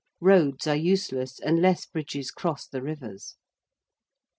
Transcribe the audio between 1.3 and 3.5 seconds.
unless bridges cross the rivers.